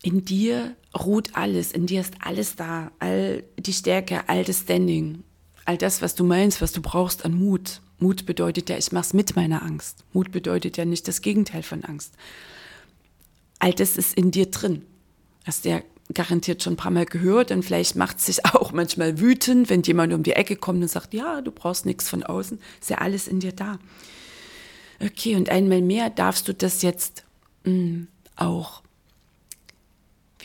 [0.03, 5.23] in dir ruht alles, in dir ist alles da, all die Stärke, all das Standing,
[5.65, 7.81] all das, was du meinst, was du brauchst an Mut.
[7.99, 10.03] Mut bedeutet ja, ich mach's mit meiner Angst.
[10.11, 12.13] Mut bedeutet ja nicht das Gegenteil von Angst.
[13.59, 14.85] All das ist in dir drin.
[15.45, 15.81] Hast du ja
[16.13, 19.83] garantiert schon ein paar Mal gehört und vielleicht macht es sich auch manchmal wütend, wenn
[19.83, 22.97] jemand um die Ecke kommt und sagt, ja, du brauchst nichts von außen, ist ja
[22.97, 23.79] alles in dir da.
[25.03, 27.23] Okay, und einmal mehr darfst du das jetzt
[27.63, 28.81] mh, mm, auch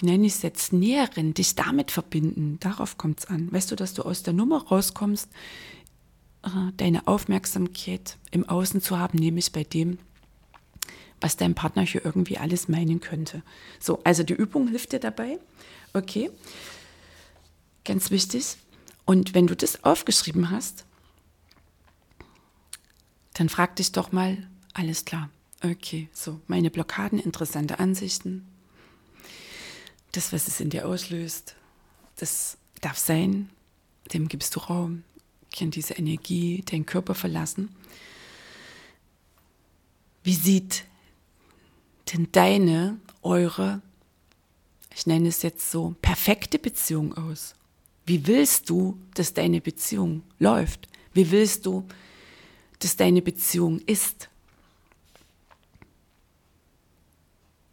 [0.01, 2.59] wie nenne ich es jetzt, nähren, dich damit verbinden.
[2.61, 3.51] Darauf kommt es an.
[3.53, 5.29] Weißt du, dass du aus der Nummer rauskommst,
[6.43, 9.99] äh, deine Aufmerksamkeit im Außen zu haben, nämlich bei dem,
[11.21, 13.43] was dein Partner hier irgendwie alles meinen könnte.
[13.81, 15.39] So, also die Übung hilft dir dabei.
[15.93, 16.31] Okay.
[17.85, 18.57] Ganz wichtig.
[19.05, 20.85] Und wenn du das aufgeschrieben hast,
[23.35, 25.31] dann frag dich doch mal, alles klar.
[25.63, 28.47] Okay, so, meine Blockaden, interessante Ansichten,
[30.13, 31.55] das, was es in dir auslöst,
[32.17, 33.51] das darf sein,
[34.13, 35.05] dem gibst du Raum,
[35.57, 37.75] kann diese Energie deinen Körper verlassen.
[40.23, 40.85] Wie sieht
[42.13, 43.83] denn deine, eure,
[44.95, 47.55] ich nenne es jetzt so, perfekte Beziehung aus?
[48.07, 50.89] Wie willst du, dass deine Beziehung läuft?
[51.13, 51.87] Wie willst du,
[52.79, 54.29] dass deine Beziehung ist?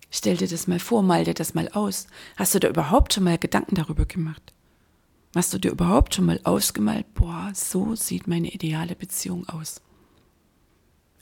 [0.10, 2.08] Stell dir das mal vor, mal dir das mal aus.
[2.36, 4.54] Hast du da überhaupt schon mal Gedanken darüber gemacht?
[5.36, 9.82] Hast du dir überhaupt schon mal ausgemalt, boah, so sieht meine ideale Beziehung aus?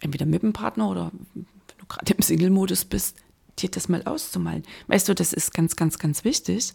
[0.02, 1.12] Entweder mit dem Partner oder
[1.82, 3.18] du gerade im Single-Modus bist,
[3.60, 4.64] dir das mal auszumalen.
[4.88, 6.74] Weißt du, das ist ganz, ganz, ganz wichtig,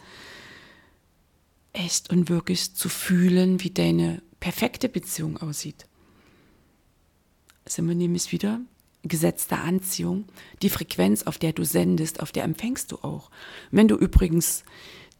[1.72, 5.86] echt und wirklich zu fühlen, wie deine perfekte Beziehung aussieht.
[7.66, 8.60] Sind wir nämlich wieder
[9.02, 10.24] Gesetz Anziehung,
[10.62, 13.30] die Frequenz, auf der du sendest, auf der empfängst du auch.
[13.70, 14.64] Wenn du übrigens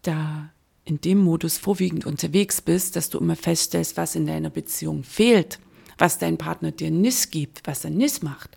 [0.02, 0.50] da
[0.84, 5.58] in dem Modus vorwiegend unterwegs bist, dass du immer feststellst, was in deiner Beziehung fehlt,
[5.98, 8.55] was dein Partner dir nicht gibt, was er nicht macht,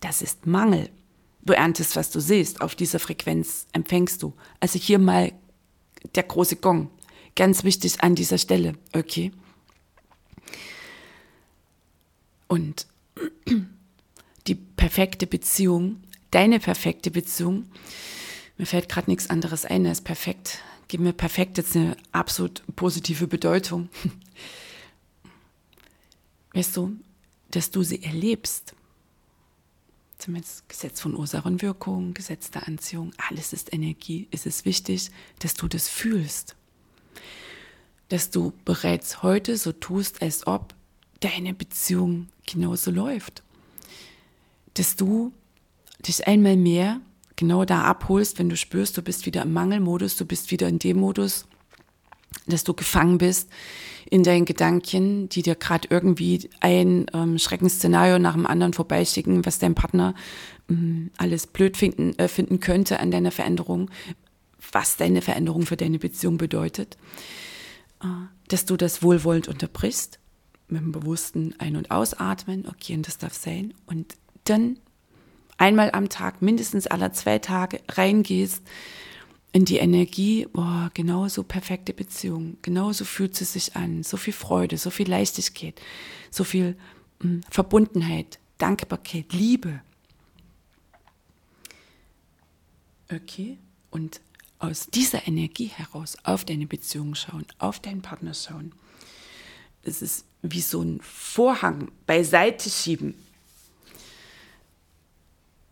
[0.00, 0.90] das ist Mangel.
[1.42, 4.32] Du erntest, was du siehst, auf dieser Frequenz empfängst du.
[4.60, 5.32] Also hier mal
[6.14, 6.90] der große Gong.
[7.36, 9.32] Ganz wichtig an dieser Stelle, okay?
[12.46, 12.86] Und
[14.46, 17.66] die perfekte Beziehung, deine perfekte Beziehung,
[18.56, 20.60] mir fällt gerade nichts anderes ein als perfekt.
[20.86, 23.88] Gib mir perfekt jetzt eine absolut positive Bedeutung.
[26.52, 26.96] Weißt du,
[27.50, 28.74] dass du sie erlebst.
[30.24, 34.26] Zumindest Gesetz von Ursache und Wirkung, Gesetz der Anziehung, alles ist Energie.
[34.30, 35.10] Es ist wichtig,
[35.40, 36.56] dass du das fühlst.
[38.08, 40.74] Dass du bereits heute so tust, als ob
[41.20, 43.42] deine Beziehung genauso läuft
[44.74, 45.32] dass du
[46.06, 47.00] dich einmal mehr
[47.36, 50.78] genau da abholst, wenn du spürst, du bist wieder im Mangelmodus, du bist wieder in
[50.78, 51.46] dem Modus,
[52.46, 53.50] dass du gefangen bist
[54.10, 59.58] in deinen Gedanken, die dir gerade irgendwie ein ähm, Schreckensszenario nach dem anderen vorbeischicken, was
[59.58, 60.14] dein Partner
[60.68, 63.90] ähm, alles blöd finden, äh, finden könnte an deiner Veränderung,
[64.72, 66.96] was deine Veränderung für deine Beziehung bedeutet,
[68.02, 68.06] äh,
[68.48, 70.18] dass du das wohlwollend unterbrichst,
[70.68, 74.78] mit dem bewussten Ein- und Ausatmen, okay, und das darf sein, und dann
[75.58, 78.62] einmal am Tag, mindestens alle zwei Tage reingehst
[79.54, 84.76] in die Energie, boah, genauso perfekte Beziehung, genauso fühlt sie sich an, so viel Freude,
[84.76, 85.80] so viel Leichtigkeit,
[86.30, 86.76] so viel
[87.20, 89.80] mh, hm, Verbundenheit, Dankbarkeit, Liebe.
[93.10, 93.56] Okay,
[93.90, 94.20] und
[94.58, 98.72] aus dieser Energie heraus auf deine Beziehung schauen, auf deinen Partner schauen.
[99.82, 103.14] Es ist wie so ein Vorhang beiseite schieben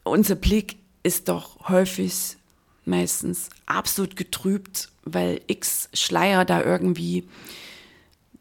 [0.05, 2.37] unser Blick ist doch häufig
[2.85, 7.29] meistens absolut getrübt, weil x Schleier da irgendwie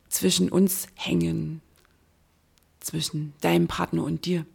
[0.10, 1.62] zwischen uns hängen,
[2.80, 4.46] zwischen deinem Partner und dir.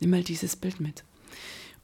[0.00, 1.04] Nimm mal dieses Bild mit.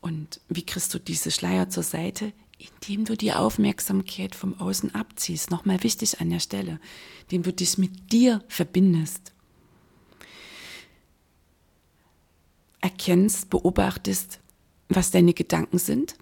[0.01, 2.33] Und wie kriegst du diese Schleier zur Seite?
[2.59, 5.51] Indem du die Aufmerksamkeit vom Außen abziehst.
[5.51, 6.81] Nochmal wichtig an der Stelle.
[7.23, 9.33] Indem du dich mit dir verbindest.
[12.81, 14.41] erkennst, beobachtest,
[14.91, 16.17] was deine Gedanken sind.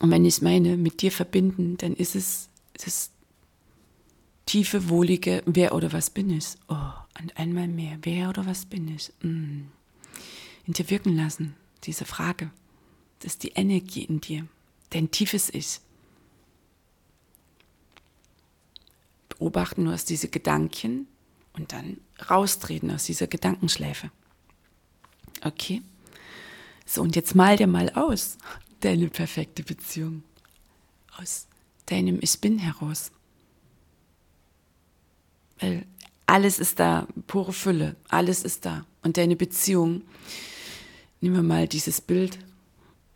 [0.00, 2.48] Und wenn ich meine, mit dir verbinden, dann ist es
[2.82, 3.10] das
[4.46, 6.56] tiefe, wohlige, wer oder was bin ich?
[6.68, 9.12] Oh, und einmal mehr, wer oder was bin ich?
[9.22, 9.66] Mm.
[10.66, 12.50] In dir wirken lassen, diese Frage.
[13.20, 14.46] Das ist die Energie in dir,
[14.90, 15.80] dein tiefes Ich.
[19.28, 21.06] Beobachten nur aus diese Gedanken
[21.52, 24.10] und dann raustreten aus dieser Gedankenschläfe.
[25.42, 25.82] Okay?
[26.86, 28.36] So, und jetzt mal dir mal aus,
[28.80, 30.22] deine perfekte Beziehung.
[31.16, 31.46] Aus
[31.86, 33.10] deinem Ich Bin heraus.
[35.60, 35.86] Weil
[36.26, 38.86] alles ist da, pure Fülle, alles ist da.
[39.02, 40.02] Und deine Beziehung,
[41.20, 42.38] nehmen wir mal dieses Bild,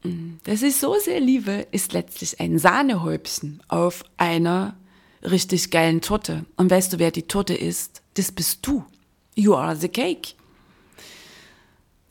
[0.05, 4.77] mm, das ich so sehr liebe, ist letztlich ein Sahnehäubchen auf einer
[5.23, 6.45] richtig geilen Torte.
[6.57, 8.03] Und weißt du, wer die Torte ist?
[8.15, 8.85] Das bist du.
[9.35, 10.35] You are the cake.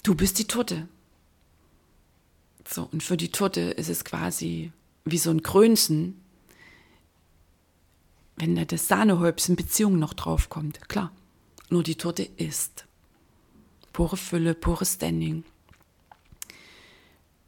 [0.03, 0.87] Du bist die Torte.
[2.69, 4.71] So, und für die Torte ist es quasi
[5.05, 6.21] wie so ein Krönchen,
[8.35, 10.87] wenn da das Sahnehäubchen Beziehung noch draufkommt.
[10.89, 11.11] Klar,
[11.69, 12.85] nur die Torte ist.
[13.93, 15.43] Pure Fülle, pures Standing.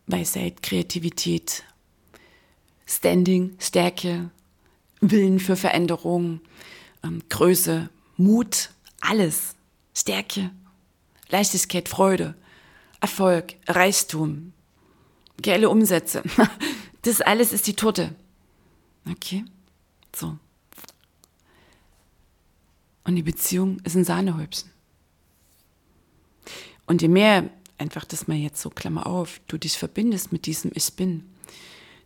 [0.08, 1.64] Weisheit, Kreativität,
[2.88, 4.32] Standing, Stärke,
[5.02, 6.42] Willen für Veränderung,
[7.04, 9.56] ähm, Größe, Mut, alles.
[9.96, 10.50] Stärke,
[11.30, 12.36] Leichtigkeit, Freude.
[13.02, 14.54] Erfolg, Reichtum,
[15.42, 16.24] geile Umsätze.
[17.04, 18.14] Das alles ist die Torte.
[19.10, 19.46] Okay?
[20.14, 20.38] So.
[23.06, 24.70] Und die Beziehung ist ein Sahnehäubchen.
[26.88, 30.72] Und je mehr einfach das mal jetzt so, Klammer auf, du dich verbindest mit diesem
[30.76, 31.24] Ich bin,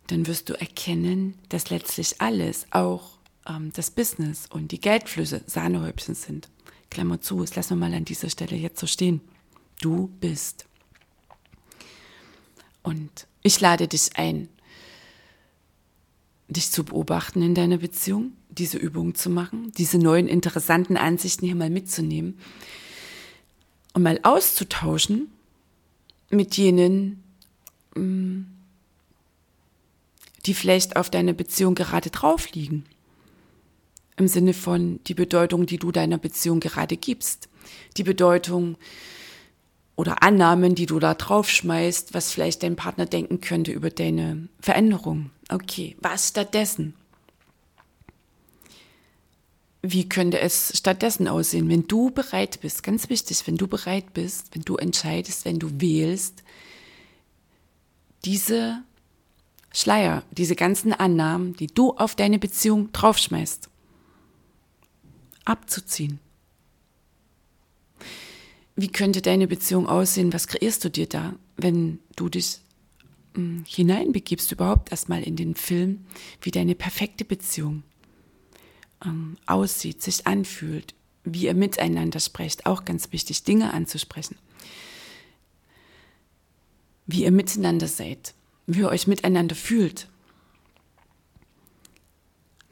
[0.08, 3.18] dann wirst du erkennen, dass letztlich alles, auch
[3.48, 6.50] ähm, das Business und die Geldflüsse Sahnehäubchen sind.
[6.90, 9.22] Klammer zu, das lassen wir mal an dieser Stelle jetzt so stehen.
[9.82, 10.66] Du bist.
[12.84, 14.50] Und ich lade dich ein,
[16.48, 21.56] dich zu beobachten in deiner Beziehung, diese Übung zu machen, diese neuen interessanten Ansichten hier
[21.56, 22.38] mal mitzunehmen
[23.94, 25.32] und mal auszutauschen
[26.30, 27.24] mit jenen,
[27.96, 28.42] mm,
[30.46, 32.86] die vielleicht auf deine Beziehung gerade drauf liegen.
[34.18, 37.50] Im Sinne von die Bedeutung, die du deiner Beziehung gerade gibst.
[37.98, 38.78] Die Bedeutung
[39.96, 44.48] oder Annahmen, die du da drauf schmeißt, was vielleicht dein Partner denken könnte über deine
[44.60, 45.30] Veränderung.
[45.50, 46.96] Okay, was stattdessen?
[49.82, 54.56] Wie könnte es stattdessen aussehen, wenn du bereit bist, ganz wichtig, wenn du bereit bist,
[54.56, 56.42] wenn du entscheidest, wenn du wählst,
[58.24, 58.82] diese
[59.74, 63.70] Schleier, diese ganzen Annahmen, die du auf deine Beziehung draufschmeißt,
[65.44, 66.20] abzuziehen.
[68.76, 70.34] Wie könnte deine Beziehung aussehen?
[70.34, 72.60] Was kreierst du dir da, wenn du dich
[73.36, 76.06] hm, hineinbegibst, überhaupt erstmal in den Film,
[76.42, 77.84] wie deine perfekte Beziehung
[79.06, 84.38] ähm, aussieht, sich anfühlt, wie ihr miteinander sprecht, auch ganz wichtig, Dinge anzusprechen.
[87.06, 88.34] Wie ihr miteinander seid,
[88.66, 90.08] wie ihr euch miteinander fühlt.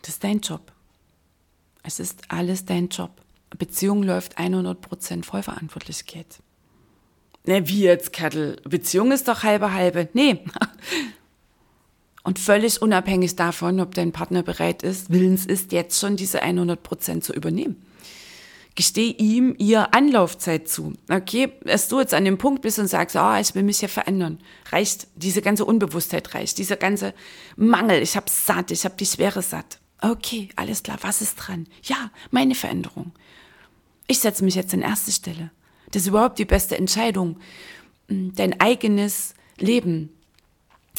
[0.02, 0.72] Das ist dein Job.
[1.84, 3.21] Es ist alles dein Job.
[3.58, 6.42] Beziehung läuft 100% Vollverantwortlichkeit.
[7.46, 8.58] Ne, wie jetzt, Kettel?
[8.64, 10.10] Beziehung ist doch halbe halbe.
[10.14, 10.40] Nee.
[12.24, 17.22] Und völlig unabhängig davon, ob dein Partner bereit ist, willens ist, jetzt schon diese 100%
[17.22, 17.84] zu übernehmen.
[18.76, 20.94] Gesteh ihm ihr Anlaufzeit zu.
[21.10, 23.80] Okay, dass du jetzt an dem Punkt bist und sagst, ah, oh, ich will mich
[23.80, 24.40] hier verändern.
[24.72, 27.14] Reicht, diese ganze Unbewusstheit reicht, dieser ganze
[27.58, 29.80] Mangel, ich hab's satt, ich hab die Schwere satt.
[30.00, 31.68] Okay, alles klar, was ist dran?
[31.84, 33.12] Ja, meine Veränderung.
[34.12, 35.52] Ich setze mich jetzt in erste Stelle.
[35.92, 37.38] Das ist überhaupt die beste Entscheidung,
[38.10, 40.10] dein eigenes Leben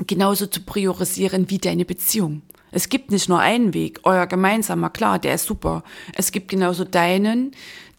[0.07, 2.41] genauso zu priorisieren wie deine Beziehung.
[2.71, 5.85] Es gibt nicht nur einen Weg, euer gemeinsamer, klar, der ist super.
[6.15, 7.51] Es gibt genauso deinen,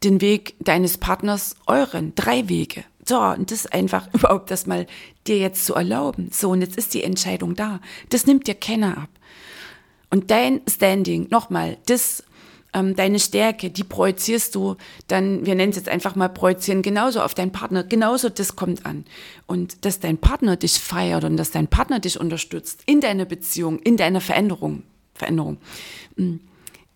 [0.03, 2.83] den Weg deines Partners, euren, drei Wege.
[3.07, 4.87] So, und das einfach überhaupt das mal
[5.27, 6.31] dir jetzt zu erlauben.
[6.33, 7.81] So, und jetzt ist die Entscheidung da.
[8.09, 9.09] Das nimmt dir keiner ab.
[10.09, 12.23] Und dein Standing, nochmal, das
[12.73, 14.75] ähm, deine Stärke, die projizierst du
[15.07, 18.85] dann, wir nennen es jetzt einfach mal projizieren, genauso auf deinen Partner, genauso das kommt
[18.85, 19.05] an.
[19.45, 23.79] Und dass dein Partner dich feiert und dass dein Partner dich unterstützt in deiner Beziehung,
[23.79, 24.83] in deiner Veränderung,
[25.13, 25.57] Veränderung.
[26.15, 26.35] Mm.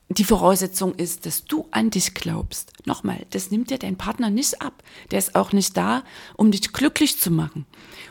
[0.10, 2.72] Die Voraussetzung ist, dass du an dich glaubst.
[2.86, 4.82] Nochmal, das nimmt dir dein Partner nicht ab.
[5.12, 6.04] Der ist auch nicht da,
[6.38, 7.66] um dich glücklich zu machen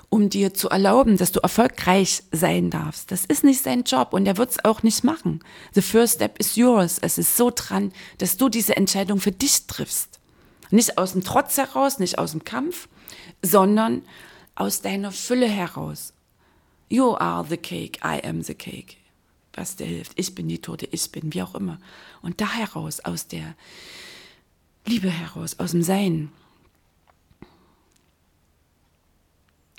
[0.08, 3.10] um dir zu erlauben, dass du erfolgreich sein darfst.
[3.10, 5.40] Das ist nicht sein Job und er wird es auch nicht machen.
[5.74, 6.98] The first step is yours.
[6.98, 10.20] Es ist so dran, dass du diese Entscheidung für dich triffst.
[10.70, 12.88] Nicht aus dem Trotz heraus, nicht aus dem Kampf,
[13.42, 14.02] sondern
[14.54, 16.12] aus deiner Fülle heraus.
[16.88, 18.96] You are the cake, I am the cake.
[19.54, 20.12] Was dir hilft.
[20.16, 21.78] Ich bin die Tote, ich bin, wie auch immer.
[22.22, 23.54] Und da heraus, aus der
[24.84, 26.30] Liebe heraus, aus dem Sein,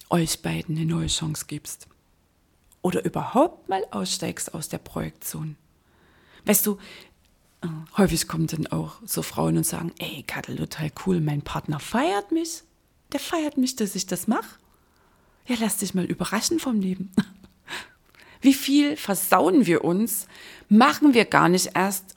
[0.09, 1.87] euch beiden eine neue Chance gibst.
[2.81, 5.57] Oder überhaupt mal aussteigst aus der Projektion.
[6.45, 6.77] Weißt du,
[7.61, 7.67] äh,
[7.97, 12.31] häufig kommen dann auch so Frauen und sagen, ey, Kattel, total cool, mein Partner feiert
[12.31, 12.63] mich.
[13.11, 14.57] Der feiert mich, dass ich das mache.
[15.47, 17.11] Ja, lass dich mal überraschen vom Leben.
[18.41, 20.27] Wie viel versauen wir uns,
[20.69, 22.15] machen wir gar nicht erst.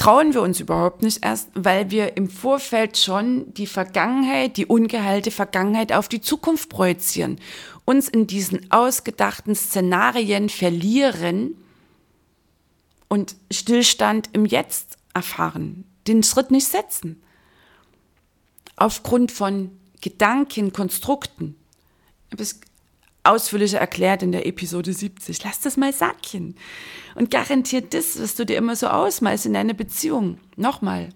[0.00, 5.30] Trauen wir uns überhaupt nicht erst, weil wir im Vorfeld schon die Vergangenheit, die ungeheilte
[5.30, 7.38] Vergangenheit auf die Zukunft projizieren,
[7.84, 11.54] uns in diesen ausgedachten Szenarien verlieren
[13.08, 17.22] und Stillstand im Jetzt erfahren, den Schritt nicht setzen.
[18.76, 19.70] Aufgrund von
[20.00, 21.56] Gedanken, Konstrukten.
[22.28, 22.60] Ich habe es
[23.24, 25.42] ausführlicher erklärt in der Episode 70.
[25.44, 26.56] Lass das mal sacken.
[27.14, 30.38] Und garantiert das, was du dir immer so ausmalst in deiner Beziehung.
[30.56, 31.10] Nochmal.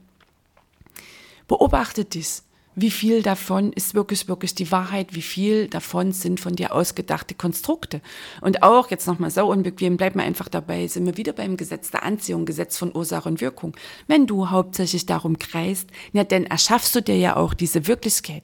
[1.47, 2.45] Beobachte dies.
[2.77, 5.15] Wie viel davon ist wirklich, wirklich die Wahrheit?
[5.15, 8.01] Wie viel davon sind von dir ausgedachte Konstrukte?
[8.41, 11.93] Und auch, jetzt nochmal so unbequem, bleib mal einfach dabei, sind wir wieder beim Gesetz
[11.93, 13.77] der Anziehung, Gesetz von Ursache und Wirkung.
[14.09, 18.43] Wenn du hauptsächlich darum kreist, ja, dann erschaffst du dir ja auch diese Wirklichkeit.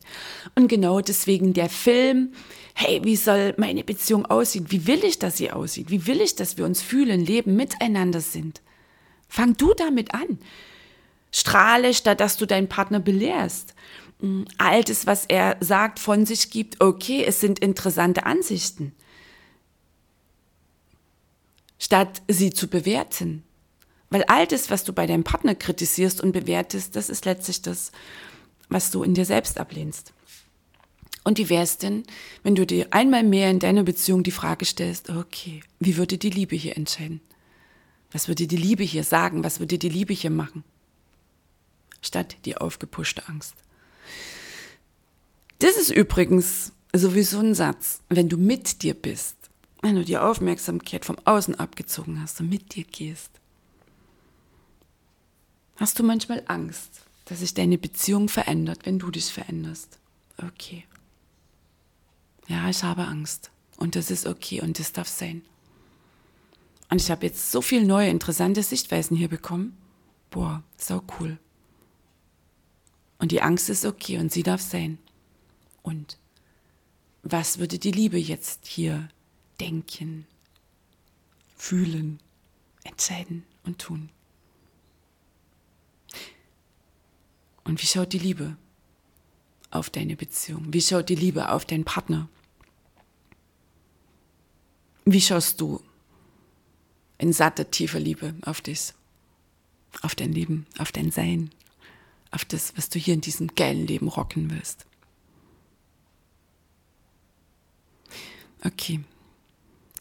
[0.54, 2.32] Und genau deswegen der Film,
[2.80, 4.70] hey, wie soll meine Beziehung aussehen?
[4.70, 5.90] Wie will ich, dass sie aussieht?
[5.90, 8.62] Wie will ich, dass wir uns fühlen, leben, miteinander sind?
[9.28, 10.38] Fang du damit an.
[11.30, 13.74] Strahle, statt dass du deinen Partner belehrst.
[14.58, 18.92] all das, was er sagt, von sich gibt, okay, es sind interessante Ansichten,
[21.78, 23.44] statt sie zu bewerten.
[24.10, 27.92] Weil all das, was du bei deinem Partner kritisierst und bewertest, das ist letztlich das,
[28.68, 30.12] was du in dir selbst ablehnst.
[31.22, 32.04] Und wie wäre es denn,
[32.42, 36.30] wenn du dir einmal mehr in deiner Beziehung die Frage stellst, okay, wie würde die
[36.30, 37.20] Liebe hier entscheiden?
[38.10, 39.44] Was würde die Liebe hier sagen?
[39.44, 40.64] Was würde die Liebe hier machen?
[42.02, 43.54] Statt die aufgepuschte Angst.
[45.58, 49.36] Das ist übrigens sowieso ein Satz, wenn du mit dir bist,
[49.82, 53.30] wenn du die Aufmerksamkeit vom Außen abgezogen hast und mit dir gehst.
[55.76, 59.98] Hast du manchmal Angst, dass sich deine Beziehung verändert, wenn du dich veränderst?
[60.38, 60.84] Okay.
[62.50, 63.52] Ja, ich habe Angst.
[63.76, 65.42] Und das ist okay und das darf sein.
[66.90, 69.78] Und ich habe jetzt so viel neue, interessante Sichtweisen hier bekommen.
[70.30, 71.38] Boah, so cool.
[73.18, 74.98] Und die Angst ist okay und sie darf sein.
[75.82, 76.18] Und
[77.22, 79.08] was würde die Liebe jetzt hier
[79.60, 80.26] denken,
[81.56, 82.18] fühlen,
[82.82, 84.08] entscheiden und tun?
[87.62, 88.56] Und wie schaut die Liebe
[89.70, 90.72] auf deine Beziehung?
[90.72, 92.28] Wie schaut die Liebe auf deinen Partner?
[95.04, 95.80] Wie schaust du
[97.18, 98.94] in satter, tiefer Liebe auf dich,
[100.02, 101.50] auf dein Leben, auf dein Sein,
[102.30, 104.86] auf das, was du hier in diesem geilen Leben rocken willst?
[108.62, 109.00] Okay,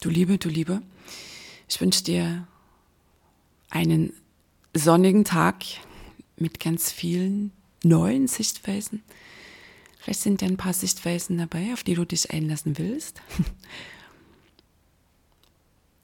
[0.00, 0.82] du Liebe, du Liebe,
[1.68, 2.46] ich wünsche dir
[3.70, 4.12] einen
[4.74, 5.64] sonnigen Tag
[6.36, 9.02] mit ganz vielen neuen Sichtweisen.
[9.98, 13.20] Vielleicht sind ja ein paar Sichtweisen dabei, auf die du dich einlassen willst.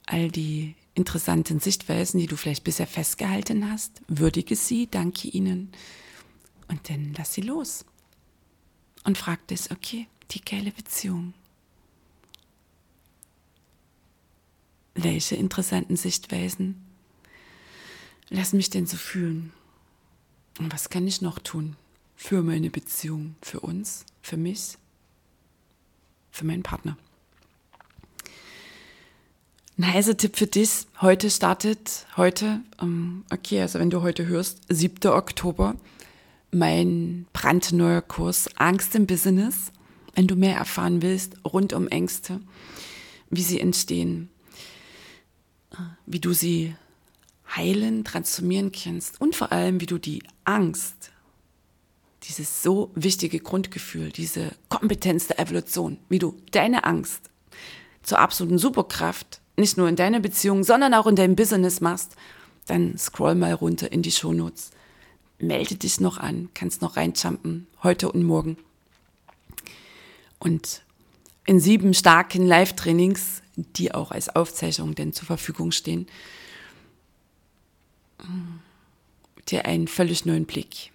[0.06, 5.72] All die interessanten Sichtweisen, die du vielleicht bisher festgehalten hast, würdige sie, danke ihnen
[6.68, 7.84] und dann lass sie los.
[9.04, 11.34] Und frag dich, okay, die geile Beziehung.
[14.94, 16.82] Welche interessanten Sichtweisen
[18.30, 19.52] lassen mich denn so fühlen?
[20.58, 21.76] Und was kann ich noch tun
[22.16, 24.78] für meine Beziehung, für uns, für mich,
[26.30, 26.96] für meinen Partner?
[29.78, 30.86] Ein heißer Tipp für dich.
[31.02, 35.12] Heute startet, heute, ähm, okay, also wenn du heute hörst, 7.
[35.12, 35.74] Oktober,
[36.50, 39.72] mein brandneuer Kurs Angst im Business.
[40.14, 42.40] Wenn du mehr erfahren willst rund um Ängste,
[43.28, 44.30] wie sie entstehen,
[46.06, 46.74] wie du sie
[47.54, 51.10] heilen, transformieren kannst und vor allem, wie du die Angst,
[52.22, 57.28] dieses so wichtige Grundgefühl, diese Kompetenz der Evolution, wie du deine Angst
[58.02, 62.16] zur absoluten Superkraft nicht nur in deiner Beziehung, sondern auch in deinem Business machst,
[62.66, 64.70] dann scroll mal runter in die Shownotes.
[65.38, 68.56] Melde dich noch an, kannst noch reinjumpen, heute und morgen.
[70.38, 70.82] Und
[71.46, 76.06] in sieben starken Live-Trainings, die auch als Aufzeichnung denn zur Verfügung stehen,
[79.48, 80.90] dir einen völlig neuen Blick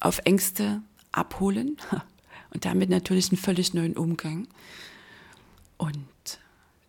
[0.00, 0.82] auf Ängste
[1.12, 1.78] abholen
[2.52, 4.46] und damit natürlich einen völlig neuen Umgang
[5.78, 5.98] und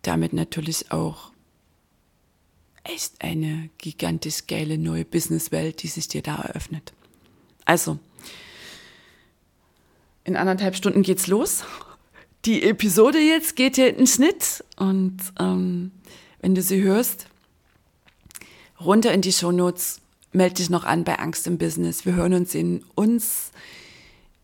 [0.08, 1.32] damit natürlich auch
[2.84, 6.94] echt eine gigantisch geile neue Businesswelt, die sich dir da eröffnet.
[7.66, 8.00] Also,
[10.24, 11.64] in anderthalb Stunden geht's los.
[12.46, 15.92] Die Episode jetzt geht hier in den Schnitt und ähm,
[16.40, 17.28] wenn du sie hörst,
[18.80, 20.00] runter in die Shownotes,
[20.32, 22.06] melde dich noch an bei Angst im Business.
[22.06, 23.52] Wir hören uns in uns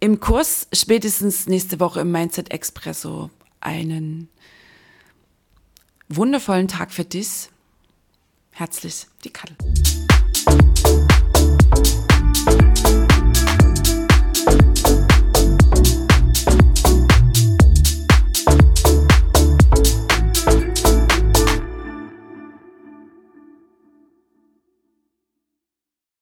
[0.01, 3.29] im Kurs, spätestens nächste Woche im Mindset Expresso.
[3.61, 4.27] Einen
[6.15, 7.49] wundervollen Tag für dich.
[8.51, 9.55] Herzlich, die Kattel.